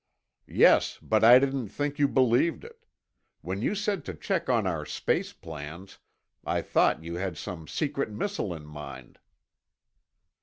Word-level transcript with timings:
"Yes, 0.47 0.97
but 0.99 1.23
I 1.23 1.37
didn't 1.37 1.67
think 1.67 1.99
you 1.99 2.07
believed 2.07 2.63
it. 2.63 2.87
When 3.41 3.61
you 3.61 3.75
said 3.75 4.03
to 4.05 4.15
check 4.15 4.49
on 4.49 4.65
our 4.65 4.83
space 4.83 5.31
plans, 5.31 5.99
I 6.43 6.63
thought 6.63 7.03
you 7.03 7.17
had 7.17 7.37
some 7.37 7.67
secret 7.67 8.09
missile 8.09 8.51
in 8.55 8.65
mind." 8.65 9.19